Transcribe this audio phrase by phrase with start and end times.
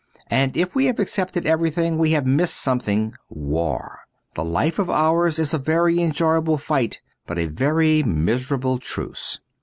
[0.31, 3.13] And if we have accepted everything we have missed something—
[3.53, 3.99] war.
[4.35, 9.39] This life of ours is a very enjoyable fight, but a very miserable truce.